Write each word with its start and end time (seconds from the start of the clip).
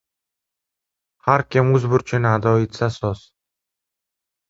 Har 1.27 1.45
kim 1.57 1.71
o‘z 1.77 1.87
burchini 1.93 2.31
ado 2.33 2.57
etsa 2.65 2.93
soz 3.01 3.25